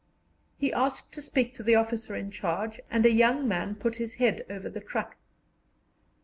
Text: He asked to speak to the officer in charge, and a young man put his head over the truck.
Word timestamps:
He 0.57 0.73
asked 0.73 1.11
to 1.11 1.21
speak 1.21 1.53
to 1.53 1.61
the 1.61 1.75
officer 1.75 2.15
in 2.15 2.31
charge, 2.31 2.79
and 2.89 3.05
a 3.05 3.11
young 3.11 3.47
man 3.47 3.75
put 3.75 3.97
his 3.97 4.15
head 4.15 4.43
over 4.49 4.67
the 4.67 4.79
truck. 4.81 5.15